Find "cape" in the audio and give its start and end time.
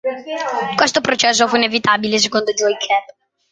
2.75-3.15